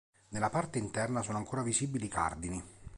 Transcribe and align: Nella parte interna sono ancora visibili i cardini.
Nella 0.29 0.49
parte 0.49 0.79
interna 0.79 1.21
sono 1.21 1.37
ancora 1.37 1.61
visibili 1.61 2.05
i 2.05 2.09
cardini. 2.09 2.63